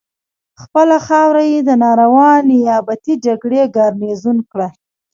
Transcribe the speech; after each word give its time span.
خپله 0.61 0.97
خاوره 1.07 1.43
یې 1.51 1.59
د 1.69 1.71
ناروا 1.83 2.31
نیابتي 2.49 3.13
جګړې 3.25 3.61
ګارنیزیون 3.75 4.37
کړه. 4.51 4.67